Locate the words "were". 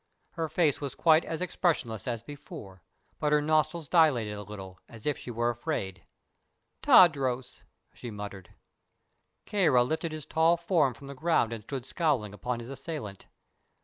5.29-5.51